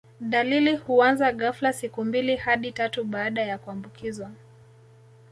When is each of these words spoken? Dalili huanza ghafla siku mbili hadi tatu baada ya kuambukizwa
Dalili 0.21 0.75
huanza 0.75 1.31
ghafla 1.31 1.73
siku 1.73 2.05
mbili 2.05 2.35
hadi 2.35 2.71
tatu 2.71 3.03
baada 3.03 3.41
ya 3.41 3.57
kuambukizwa 3.57 4.31